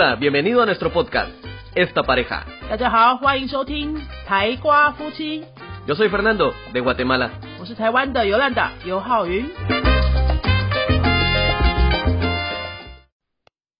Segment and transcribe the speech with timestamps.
[0.00, 1.32] Hola, bienvenido a nuestro podcast,
[1.74, 2.46] Esta Pareja.
[2.70, 5.42] 大家好，欢迎收听台瓜夫妻
[5.88, 7.32] ，Yo soy Fernando, de Guatemala.
[7.58, 9.44] 我是台湾的尤兰达尤浩云。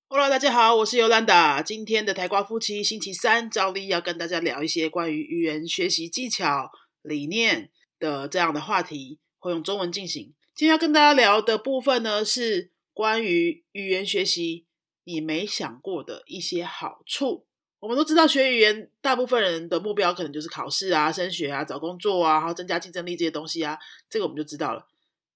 [0.09, 1.63] Hello，大家好，我是尤兰达。
[1.63, 10.35] 今天的台瓜夫妻星期三，照例要跟大家聊一些关于语言学习技巧、理念的这样的话题，会用中文进行。
[10.57, 14.67] 今天要跟大家聊的部分呢，是关于语言学习
[15.09, 17.47] 你没想过的一些好处。
[17.81, 23.79] 我们都知道，学语言大部分人的目标可能就是考试啊、升学啊、找工作啊，然后增加竞争力这些东西啊，
[24.11, 24.87] 这个我们就知道了。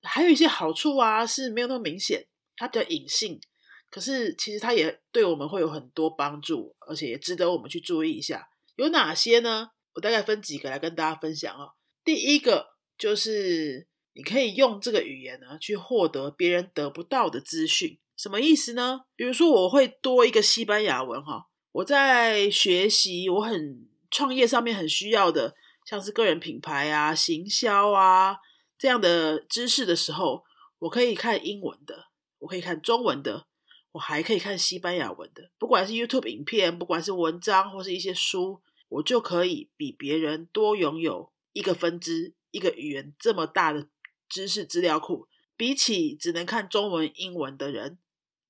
[0.02, 3.40] 还有一些好处啊是没有那么明显，它比较隐性，
[3.88, 8.50] 可是其实它也对我们会有很多帮助，而且也值得我们去注意一下。
[8.76, 9.70] 有哪些呢？
[9.94, 11.72] 我大概分几个来跟大家分享哦。
[12.04, 19.00] 第一个就是你可以用这个语言呢去获得别人得不到的资讯，什么意思呢？
[19.16, 21.48] 比如说我会多一个西班牙文哈。
[21.72, 28.36] 我在学习我很创业上面很需要的，像是个人品牌啊、行销啊
[28.78, 30.44] 这样的知识的时候，
[30.78, 33.48] 我可以看英文的，我可以看中文的，
[33.90, 35.50] 我还可以看西班牙文的。
[35.58, 43.88] 不管是 YouTube 影片，不管是文章或是一些书，我就可以比别人多拥有一个分支、一个语言这么大的
[44.28, 45.26] 知识资料库。
[45.54, 47.98] 比起只能看中文、英文的人，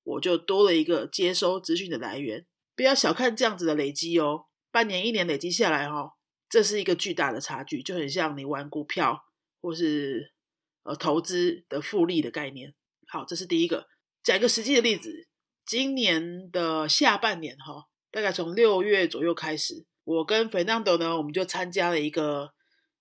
[0.03, 2.47] 我就多了一个接收资讯的来源。
[2.75, 6.13] 不要小看这样子的累积哦，半年、一年累积下来哦，
[6.49, 9.25] 这是一个巨大的差距，就很像你玩股票
[9.61, 10.33] 或是
[10.83, 12.75] 呃投资的复利的概念。
[13.09, 13.89] 好，这是第一个。
[14.23, 15.29] 讲一个实际的例子，
[15.67, 22.55] 今年的下半年哈，大概从六月左右开始，我跟 Fernando 呢，我们就参加了一个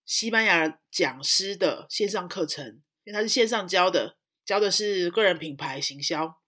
[0.04, 6.41] 西班牙讲师的线上课程，因为他是线上教的，教的是个人品牌行销，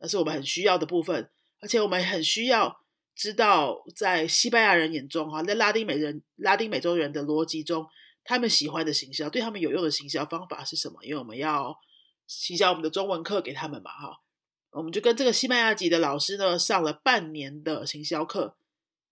[0.00, 1.30] 那是我们很需要的部分。
[1.60, 2.80] 而且我们很需要
[3.14, 7.86] 知道，在西班牙人眼中，哈，在拉丁美人、拉丁美洲人的逻辑中，
[8.24, 11.04] 他们喜欢的行销，对他们有用的行销方法是什么？
[11.04, 11.78] 因为我们要
[12.26, 14.20] 行销我们的中文课给他们嘛，哈，
[14.70, 18.56] 我们就跟这个西班牙籍的老师呢上了半年的行销课、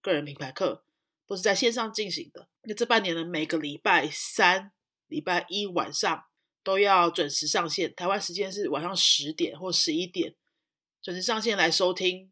[0.00, 0.82] 个人品牌课，
[1.26, 2.49] 都是在线上进行的。
[2.62, 4.72] 那这半年呢，每个礼拜三、
[5.09, 6.25] 礼拜一晚上
[6.62, 10.34] 都要准时上线，台湾时间是晚上十点或十一点，
[11.08, 12.30] 准时上线来收听。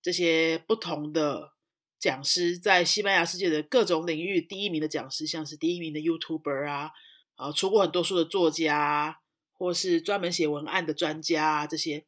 [0.00, 1.54] 这些不同的
[1.98, 6.92] 讲师在西班牙世界的各种领域第一名的讲师，像是第一名的 YouTuber 啊，
[7.34, 9.18] 啊，出过很多书的作家，
[9.54, 12.06] 或是专门写文案的专家啊，这些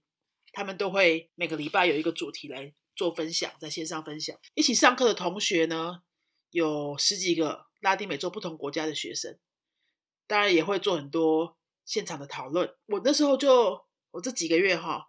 [0.53, 4.38] 他们都会每个礼拜有一个主题来做分享，在线上分享。
[4.54, 6.03] 一起上课的同学呢，
[6.50, 9.36] 有十几个拉丁美洲不同国家的学生，
[10.28, 12.72] 当然也会做很多现场的讨论。
[12.86, 15.09] 我那时候就我这几个月哈，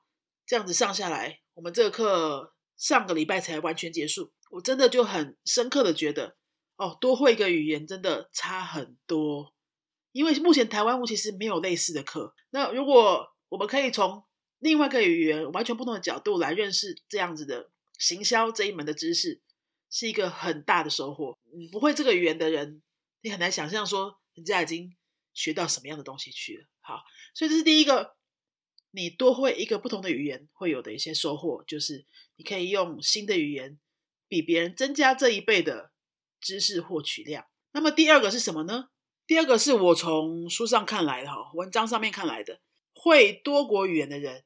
[0.49, 2.55] 这样子上下来，我们这个课。
[2.75, 6.37] 上个礼拜才完全结束，我真的就很深刻的觉得，
[6.77, 9.53] 哦，多会一个语言真的差很多。
[10.13, 12.33] 因为目前台湾其实没有类似的课。
[12.51, 14.23] 那如果我们可以从
[14.59, 19.41] 另外一个语言完全不同的角度来认识这样子的行销这一门的知识，
[19.89, 21.37] 是一个很大的收获。
[21.53, 22.81] 你不会这个语言的人，
[23.23, 24.95] 你很难想象说人家已经
[25.33, 26.65] 学到什么样的东西去了。
[26.79, 27.03] 好，
[27.35, 28.15] 所以这是第一个。
[28.91, 32.05] 你多会一个不同的语言会有的一些收获，就是
[32.37, 33.79] 你可以用新的语言
[34.27, 35.91] 比别人增加这一倍的
[36.41, 37.45] 知识获取量。
[37.71, 38.89] 那么第二个是什么呢？
[39.27, 42.61] 第二个是我从书上看来的哈，文章上面看来的，
[42.95, 44.43] 会多国语言的人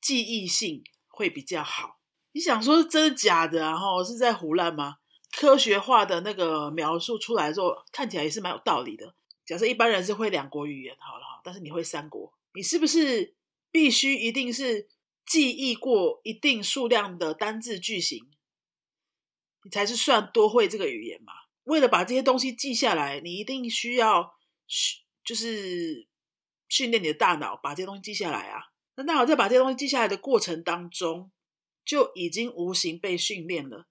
[0.00, 2.00] 记忆性会比较好。
[2.32, 3.78] 你想说真的假的啊？
[3.78, 4.96] 哈，是在胡乱吗？
[5.30, 9.14] 科学化的那个描述出来之后，看起来也是蛮有道理的。
[9.46, 13.36] 假设一般人是会两国语言好了哈，但是你会三国，你是不是？
[13.74, 14.88] 必须一定是
[15.26, 18.30] 记忆过一定数量的单字句型，
[19.64, 21.32] 你才是算多会这个语言嘛？
[21.64, 24.36] 为了把这些东西记下来，你一定需要
[25.24, 26.06] 就是
[26.68, 28.62] 训练你的大脑把这些东西记下来啊。
[28.94, 31.32] 那大脑在把这些东西记下来的过程当中，
[31.84, 33.88] 就已经无形被训练了，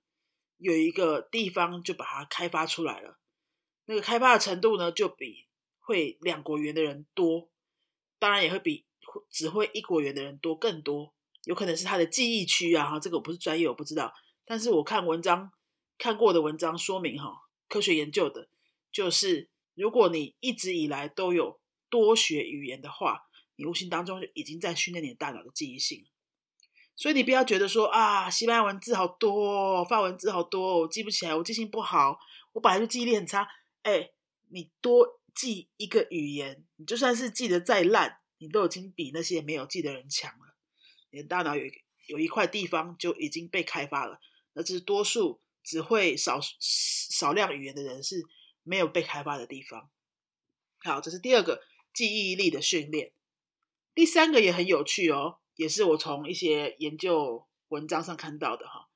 [0.59, 3.19] 有一个地方就把它开发出来了。
[3.83, 5.47] 那个开发的程度呢，就比
[5.81, 7.49] 会两国语言的人多，
[8.17, 8.85] 当然也会比。
[9.29, 11.13] 只会一国语的人多更多，
[11.45, 14.13] 有可能是他的记忆区啊，哈，这个我不是专业，我不知道。
[14.45, 15.51] 但是我看文章
[15.97, 18.47] 看过的文章说明，哈，科学研究的，
[18.91, 26.05] 就是如果你一直以来都有多学语言的话，你无形当中就已经在训练你的大脑的记忆性。
[26.95, 32.19] 所以你不要觉得说啊，西班牙文字好多，法文字好多，我记不起来，我记性不好，
[32.51, 33.47] 我本来就记忆力很差。
[33.81, 34.11] 哎，
[34.49, 38.19] 你多记一个语言，你就算是记得再烂。
[38.43, 40.53] 你都已经比那些没有记的人强了，
[41.11, 41.63] 你的大脑有
[42.07, 44.19] 有一块地方就已经被开发了，
[44.51, 48.21] 那只是多数只会少少量语言的人是
[48.63, 49.89] 没有被开发的地方。
[50.79, 51.63] 好，这是第二个
[51.93, 53.13] 记忆力的训练。
[53.95, 58.89] 第三个也很有趣哦，也是我从一些研究文章上看到的哈，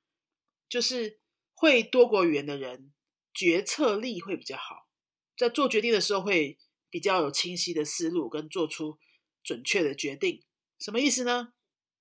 [0.67, 1.21] 就是
[1.53, 2.91] 会多国语言的人
[3.33, 4.89] 决策力会比较好，
[5.37, 6.57] 在做决定的时候会
[6.89, 8.99] 比较有清晰的思路跟做出
[9.47, 10.43] 准确的决定。
[10.77, 11.53] 什么意思呢？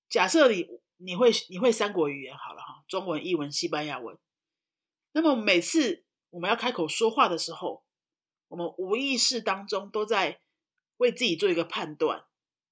[0.09, 0.67] 假设你
[0.97, 4.17] 你会你会三国语言好了哈，中文、英文、西班牙文，
[5.13, 7.85] 那么每次我们要开口说话的时候，
[8.49, 10.41] 我们无意识当中都在
[10.97, 12.25] 为自己做一个判断。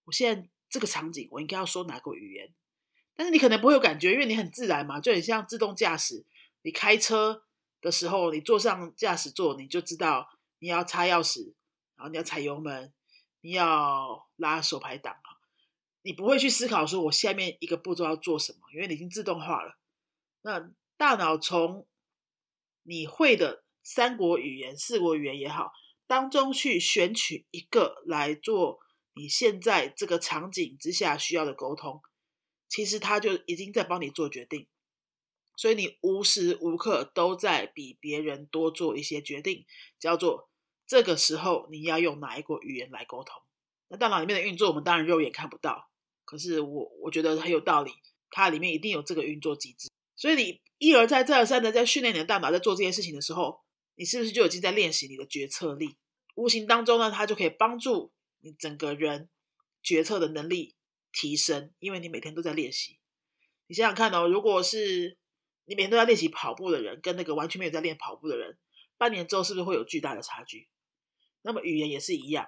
[0.04, 2.54] 我现在这个场景，我应该要说哪个语言？
[3.16, 6.26] 但是你可能不会有感觉，因为你很自然嘛，就很像自动驾驶。
[6.64, 7.46] 你开车
[7.80, 10.30] 的时候，你坐上驾驶座，你就知道
[10.60, 11.54] 你要插钥匙，
[11.96, 12.94] 然后你要踩油门，
[13.42, 15.16] 你要拉手排档
[16.02, 19.78] 你不会去思考说我下面一个步骤要做什么，因为你已经自动化了。
[20.42, 21.88] 那大脑从
[22.84, 25.72] 你会的三国语言、四国语言也好，
[26.06, 28.80] 当中去选取一个来做。
[29.18, 32.02] 你现在这个场景之下需要的沟通，
[32.68, 34.68] 其实他就已经在帮你做决定，
[35.56, 39.66] 所以你无时无刻都在比别人多做一些决定，
[39.98, 40.50] 叫做
[40.86, 43.42] 这个时候你要用哪一国语言来沟通。
[43.90, 45.90] 那大脑里面的运作，我们当然肉眼看不到，
[46.24, 47.92] 可是我我觉得很有道理，
[48.30, 49.90] 它里面一定有这个运作机制。
[50.16, 53.62] 所以你一而再再而三的在训练你的大脑，在做这件事情的时候，
[53.96, 55.98] 你是不是就已经在练习你的决策力？
[56.36, 58.12] 无形当中呢，它就可以帮助。
[58.42, 59.28] 你整个人
[59.82, 60.76] 决策的能力
[61.12, 63.00] 提升，因为你每天都在练习。
[63.66, 65.18] 你想想看哦，如果是
[65.66, 68.60] 你每天都在练习跑步的人，跟那个完全没有在练跑步的人，
[69.00, 70.70] 半年之后是不是会有巨大的差距？
[71.42, 72.46] 那么语言也是一样，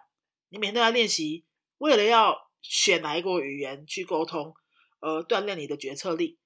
[0.50, 1.46] 你每天都在练习，
[1.78, 4.54] 为了要选哪一国语言去沟通，
[5.00, 6.38] 而锻炼你的决策力，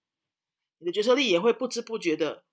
[0.79, 2.43] 你的决策力也会不知不觉的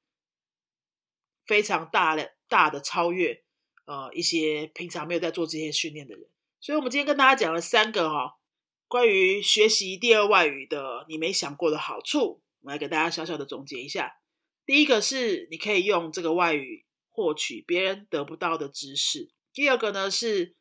[1.46, 3.44] 非常大的大的超越
[3.86, 6.28] 呃一些平常没有在做这些训练的人。
[6.60, 8.38] 所以，我们今天跟大家讲了三个哈，
[8.86, 14.20] 关于学习第二外语的你没想过的好处，我们来给大家小小的总结一下。
[14.66, 20.56] 第一个是你可以用这个外语获取别人得不到的知识；第二个呢是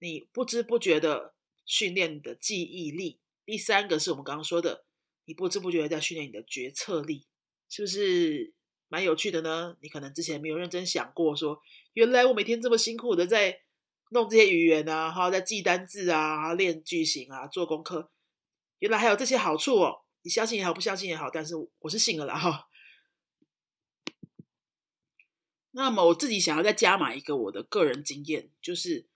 [0.00, 1.34] 你不知不觉的
[1.64, 4.84] 训练你的记忆力；第三个是我们刚刚说的，
[5.24, 7.26] 你不知不觉在训练你的决策力，
[7.68, 8.54] 是不是
[8.88, 9.76] 蛮有趣的呢？
[9.80, 11.60] 你可能之前没有认真想过，说
[11.92, 13.62] 原来我每天这么辛苦的在。
[14.10, 18.10] 弄这些语言啊，哈，在记单字啊，练句型啊，做功课，
[18.78, 20.00] 原来还有这些好处哦。
[20.22, 22.70] 你相信也好，不相信也好，但是我是信了啦，哈。
[25.72, 29.06] 那么我自己想要再加码一个我的个人经验，就是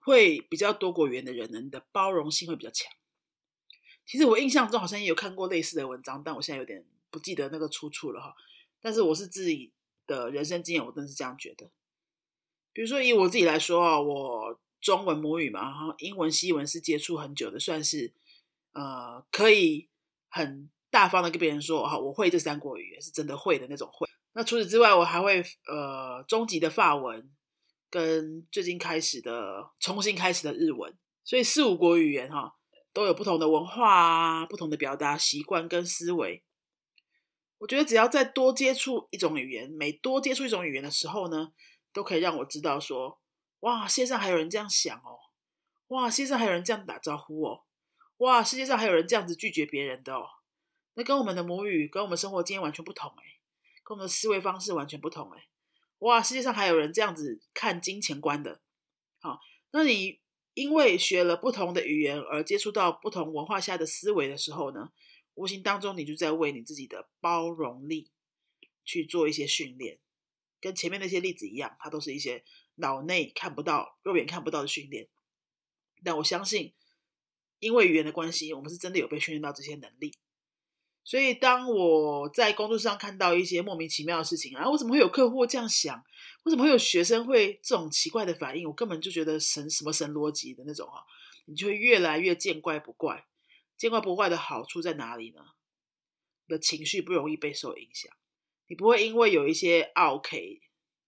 [0.00, 2.92] 会比较多国语言的人呢，你的包容性会比较强。
[4.04, 8.34] 其实我印象中好像也有看过类似的文章，但我现在有点不记得那个出处了哈。
[8.80, 9.72] 但是我是自己
[10.06, 11.70] 的人生经验，我真是这样觉得。
[12.72, 18.12] 比如说以我自己来说啊，我中文母语嘛，然后英文、西文是接触很久的，算是
[18.72, 19.88] 呃可以
[20.28, 24.08] 很大方的跟别人说哈，我会这三国语言，是真的会的那种会。
[24.32, 27.30] 那除此之外，我还会呃中级的法文，
[27.90, 32.56] 跟最近开始的重新开始的日文，所以四五国语言哈
[32.92, 36.44] 都有不同的文化啊，不同的表达习惯跟思维。
[37.58, 41.52] 我觉得只要再多接触一种语言，每多接触一种语言的时候呢。
[41.92, 43.20] 都可以让我知道说，
[43.62, 45.18] 哇，世界上还有人这样想哦，
[45.88, 47.64] 哇，世界上还有人这样打招呼哦，
[48.18, 50.24] 哇，世界上还有人这样子拒绝别人的哦，
[50.94, 53.40] 那跟我们的母语、跟我们生活经验完全不同哎，
[53.82, 55.48] 跟我们的思维方式完全不同哎，
[56.00, 58.60] 哇，世界上还有人这样子看金钱观的，
[59.18, 59.40] 好，
[59.70, 60.20] 那你
[60.54, 64.90] 因为学了不同的语言而接触到不同文化下的思维的时候呢，
[65.34, 68.10] 无形当中你就在为你自己的包容力
[68.84, 69.98] 去做一些训练。
[70.60, 75.08] 跟前面那些例子一样，它都是一些脑内看不到、肉眼看不到的训练。
[76.04, 76.74] 但我相信，
[77.60, 80.18] 因为语言的关系，我们是真的有被训练到这些能力。
[81.02, 86.04] 所以，当我在工作上看到一些莫名其妙的事情啊，为什么会有客户这样想？
[86.44, 88.66] 为什么会有学生会这种奇怪的反应？
[88.68, 91.02] 我根本就觉得神什么神逻辑的那种啊，
[91.46, 93.26] 你就会越来越见怪不怪。
[93.76, 95.40] 见怪不怪的好处在哪里呢？
[96.46, 98.12] 你的情绪不容易被受影响。
[98.68, 100.60] 你不会因为有一些 OK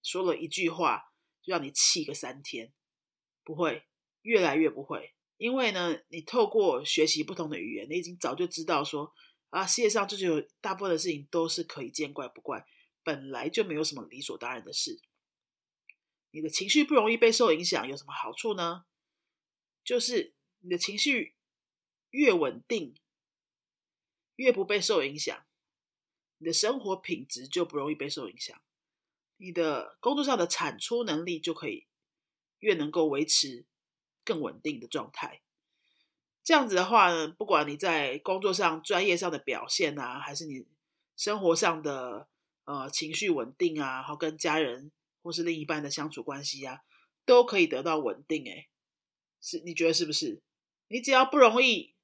[0.03, 2.73] 说了一句话就让你气个三天，
[3.45, 3.85] 不会，
[4.23, 5.13] 越来越不会。
[5.37, 9.13] 因为呢，你透过学习不同的语言，你已经早就知道说
[9.52, 12.66] 啊，世界上就是有大部分的事情都是可以见怪不怪，
[13.02, 14.99] 本来就没有什么理所当然的事。
[16.30, 18.87] 你的情绪不容易被受影响，有什么好处呢？
[19.85, 21.35] 就是你的情绪
[22.09, 22.94] 越稳定，
[24.37, 25.44] 越不被受影响，
[26.38, 28.59] 你的生活品质就不容易被受影响，
[29.37, 31.87] 你的工作上的产出能力就可以
[32.61, 33.66] 越能够维持
[34.25, 35.42] 更稳定的状态。
[36.45, 40.67] 这样子的话呢，不管你在工作上、专业上的表现啊，还是你
[41.17, 42.29] 生活上的
[42.65, 44.91] 呃情绪稳定啊，然后跟家人
[45.23, 46.79] 或是另一半的相处关系啊，
[47.25, 48.45] 都可以得到稳定。
[48.49, 48.67] 哎，
[49.41, 50.43] 是你觉得是不是？
[50.89, 51.95] 你只要不容易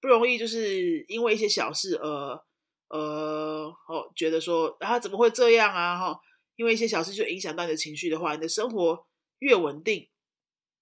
[0.00, 2.44] 不容易，就是因为一些小事而
[2.88, 6.20] 呃哦觉得说啊怎么会这样啊哈，
[6.54, 9.06] 因为一些小事就影响到你的情绪的话，你的生活
[9.40, 10.08] 越稳定，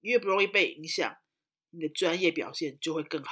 [0.02, 1.16] 越不容易被影响。
[1.70, 3.30] 你的专业表现就会更好。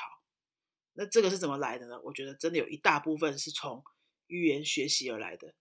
[0.98, 2.00] 那这个是怎么来的呢？
[2.04, 3.84] 我觉得真的有一大部分是从
[4.28, 5.54] 语言学习而来的。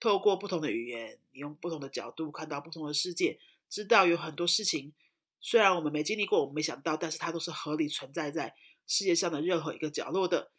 [0.00, 3.38] 透过不同的语言，你用不同的角度看到不同的世界，
[3.68, 4.94] 知道有很多事情
[5.40, 10.50] 虽然我们没经历过，我们没想到，但是它都是合理存在在世界上的任何一个角落的。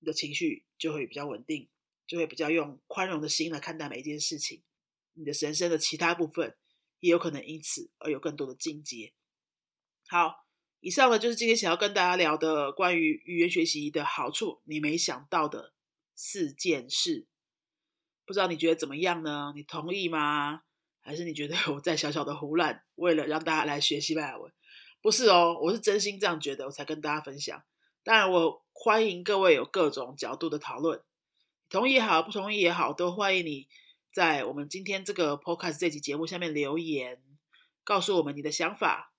[0.00, 1.68] 你的情绪就会比较稳定，
[2.06, 4.62] 就会比较用宽容的心来看待每一件事情。
[5.14, 6.56] 你的人生的其他部分
[7.00, 9.14] 也有可能因此而有更多的进阶。
[10.06, 10.46] 好。
[10.80, 15.74] 以上呢，就是今天想要跟大家聊的关于语言学习的好处，你没想到的
[16.16, 17.26] 四件事，
[18.24, 19.52] 不知道你觉得怎么样呢？
[19.54, 20.62] 你同意吗？
[21.02, 24.50] 还是你觉得我在小小的胡乱，为了让大家来学西班牙文？
[25.02, 27.62] 不是哦，我是真心这样觉得，我才跟大家分享。
[28.02, 31.02] 当然，我欢迎各位有各种角度的讨论，
[31.68, 33.68] 同意也好，不同意也好，都欢迎你
[34.14, 37.22] 在我们今天这个 podcast 这集节目下面留言，
[37.84, 39.09] 告诉我们你的想法。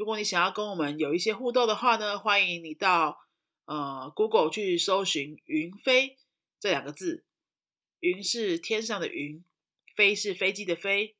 [0.00, 3.18] 如果你想要跟我们有一些互动的话呢，欢迎你到
[3.66, 6.16] 呃 Google 去搜寻“云飞”
[6.58, 7.26] 这两个字。
[7.98, 9.44] 云是天上的云，
[9.94, 11.16] 飞是飞机的飞。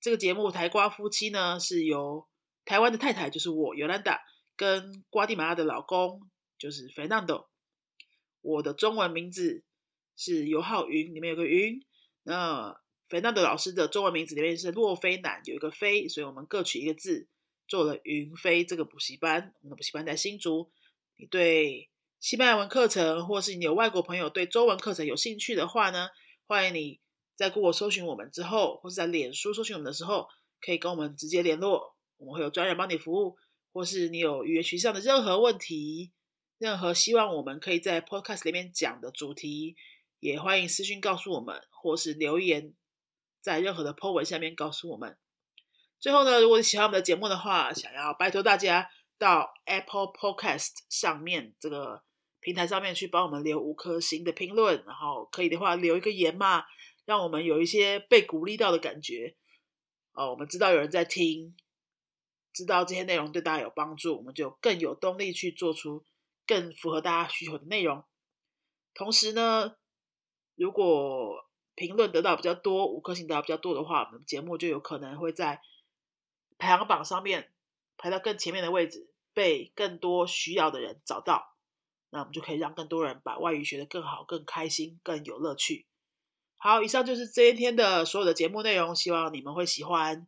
[0.00, 2.28] 这个节目台瓜夫妻呢，是由
[2.64, 4.22] 台湾的太太，就是我尤兰达，
[4.54, 6.20] 跟瓜地马拉的老公，
[6.56, 7.46] 就是 Fernando。
[8.40, 9.64] 我的中文名字
[10.16, 11.84] 是尤浩云，里面有个云。
[12.22, 17.26] 那 Fernando 老师的中文名字里面是洛飞南，有一个飞，所以我们各取一个字。
[17.66, 20.70] 做了云飞这个补习班，我们的补习班在新竹。
[21.16, 21.90] 你对
[22.20, 26.08] 西班牙文课程，或是你有外国朋友对中文课程有兴趣的话呢，
[26.46, 27.00] 欢迎你
[27.34, 30.28] 在 Google 搜寻我们之后，或是在脸书搜寻我们的时候，
[30.60, 33.36] 可以跟我们直接联络，我们会有专人帮你服务。
[33.74, 36.12] 或是你有语言学校的任何问题，
[36.58, 39.76] 任何希望我们可以在 Podcast 里面讲的主题，
[40.20, 42.74] 也欢迎私讯告诉我们，或是留言
[43.40, 45.16] 在任何的 po 文下面告诉我们。
[46.02, 52.02] 最后呢，如果你喜欢我们的节目的话，想要拜托大家到 Apple Podcast 上面这个
[52.40, 56.64] 平台上面去帮我们留五颗星的评论，然后可以的话留一个言嘛，
[57.04, 59.36] 让我们有一些被鼓励到的感觉。
[60.14, 61.54] 哦，我们知道有人在听，
[62.52, 66.04] 知道这些内容对大家有帮助，我们就更有动力去做出
[66.44, 68.02] 更符合大家需求的内容。
[68.92, 69.76] 同时呢，
[70.56, 75.60] 如果评论得到比较多，五颗星得到比较多的话，我们节目就有可能会在。
[76.62, 77.50] 排行榜上面
[77.98, 81.56] 排到更前面的位置，被更多需要的人找到，
[82.10, 85.86] 那我们就可以让更多人把外语学得更好、更开心、更有乐趣。
[86.56, 90.24] 好，以上就是这一天的所有的节目内容，希望你们会喜欢。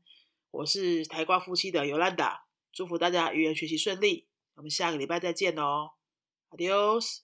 [0.51, 4.27] 我是台瓜夫妻的尤兰达，祝福大家语言学习顺利。
[4.57, 5.93] 我们下个礼拜再见哦
[6.51, 7.24] ，Adios。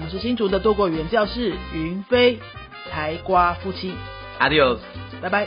[0.00, 2.38] 我们是新竹的多国语言教室，云飞、
[2.90, 3.92] 台瓜夫妻。
[4.40, 4.78] ，Adios，
[5.20, 5.46] 拜拜。